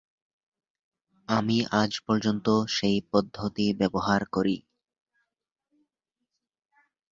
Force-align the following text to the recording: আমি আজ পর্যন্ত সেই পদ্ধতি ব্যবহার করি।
আমি 1.27 1.57
আজ 1.81 1.91
পর্যন্ত 2.07 2.47
সেই 2.75 2.97
পদ্ধতি 3.11 3.65
ব্যবহার 3.79 4.21
করি। 4.31 4.57